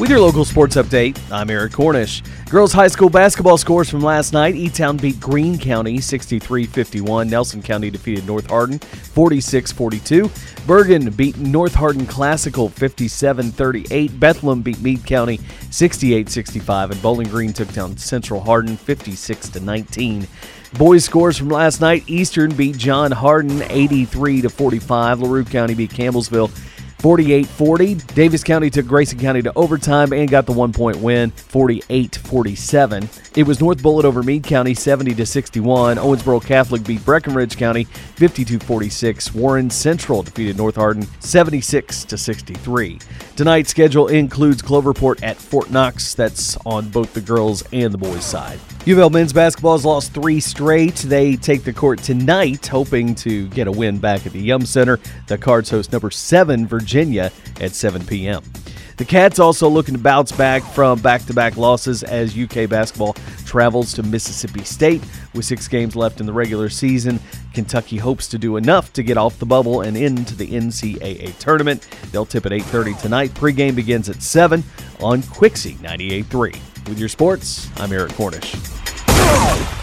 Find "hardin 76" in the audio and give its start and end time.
40.76-42.06